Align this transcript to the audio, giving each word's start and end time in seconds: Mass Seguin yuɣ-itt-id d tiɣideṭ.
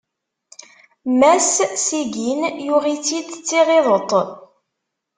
Mass 1.19 1.51
Seguin 1.85 2.41
yuɣ-itt-id 2.67 3.29
d 3.37 3.41
tiɣideṭ. 3.47 4.11